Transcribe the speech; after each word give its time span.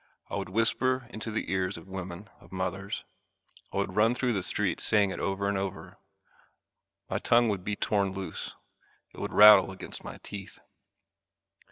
I 0.31 0.35
would 0.35 0.49
whisper 0.49 1.05
it 1.05 1.13
into 1.13 1.29
the 1.29 1.51
ears 1.51 1.77
of 1.77 1.87
women, 1.87 2.27
of 2.39 2.51
mothers. 2.51 3.03
I 3.71 3.77
would 3.77 3.95
run 3.95 4.15
through 4.15 4.33
the 4.33 4.41
streets 4.41 4.83
saying 4.83 5.11
it 5.11 5.19
over 5.19 5.47
and 5.47 5.59
over. 5.59 5.99
My 7.07 7.19
tongue 7.19 7.49
would 7.49 7.63
be 7.63 7.75
torn 7.75 8.11
loose 8.11 8.55
it 9.13 9.19
would 9.19 9.31
rattle 9.31 9.69
against 9.69 10.03
my 10.03 10.17
teeth. 10.23 10.57